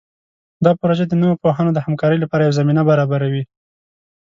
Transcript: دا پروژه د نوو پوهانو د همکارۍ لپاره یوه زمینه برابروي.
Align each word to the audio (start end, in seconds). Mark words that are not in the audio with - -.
دا 0.65 0.71
پروژه 0.79 1.05
د 1.07 1.13
نوو 1.21 1.39
پوهانو 1.43 1.71
د 1.75 1.79
همکارۍ 1.85 2.17
لپاره 2.21 2.41
یوه 2.43 2.57
زمینه 2.59 2.81
برابروي. 2.89 3.43